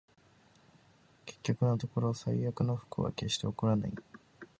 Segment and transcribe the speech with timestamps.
[1.27, 3.93] 結局のところ、最悪の不幸は決して起こらない